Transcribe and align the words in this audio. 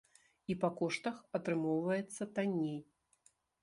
І 0.53 0.55
па 0.63 0.69
коштах 0.79 1.21
атрымоўваецца 1.41 2.31
танней. 2.37 2.79